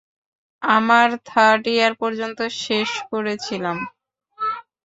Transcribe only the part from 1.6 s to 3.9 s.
ইয়ার পর্যন্ত শেষ করেছিলাম।